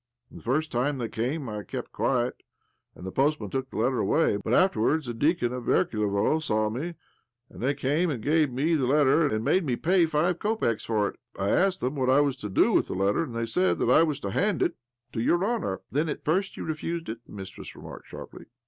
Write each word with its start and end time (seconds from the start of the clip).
The 0.31 0.41
first 0.41 0.71
timfe 0.71 0.97
they 0.97 1.09
came, 1.09 1.47
I 1.47 1.61
kept 1.61 1.91
quiet, 1.91 2.41
and 2.95 3.05
the 3.05 3.11
post 3.11 3.39
man 3.39 3.51
took 3.51 3.69
the 3.69 3.77
letter 3.77 4.01
laway; 4.03 4.37
but 4.43 4.51
afterwards 4.51 5.05
the 5.05 5.13
deacon 5.13 5.53
of 5.53 5.65
Verklevo 5.65 6.37
isaw 6.37 6.71
me, 6.73 6.95
and 7.51 7.61
they 7.61 7.75
camfe 7.75 8.09
and 8.11 8.23
gave 8.23 8.51
me 8.51 8.73
the 8.73 8.87
letter, 8.87 9.27
and 9.27 9.43
made 9.45 9.63
me 9.63 9.75
pay 9.75 10.07
five 10.07 10.39
kopecks 10.39 10.83
for 10.87 11.07
it. 11.09 11.19
I 11.37 11.51
asked 11.51 11.81
them 11.81 11.93
what 11.93 12.09
I 12.09 12.19
was 12.19 12.35
to 12.37 12.49
do' 12.49 12.73
with 12.73 12.87
the 12.87 12.95
letter, 12.95 13.21
and 13.21 13.35
they 13.35 13.45
said 13.45 13.77
that 13.77 13.91
I 13.91 14.01
was 14.01 14.19
to 14.21 14.31
hand 14.31 14.63
it 14.63 14.75
tO' 15.13 15.19
your 15.19 15.45
Honour."'' 15.45 15.81
Then 15.91 16.09
at 16.09 16.25
first 16.25 16.57
you 16.57 16.63
refused 16.63 17.07
it?" 17.07 17.19
the 17.27 17.33
mis 17.33 17.49
tress 17.49 17.75
remarked 17.75 18.07
sharply. 18.07 18.45